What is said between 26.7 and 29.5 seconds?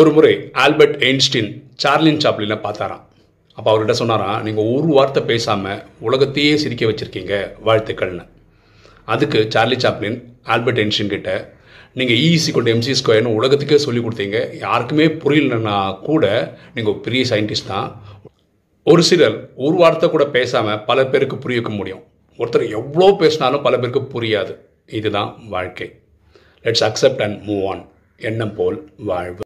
accept and move on எண்ணம் போல் வாழ்வு.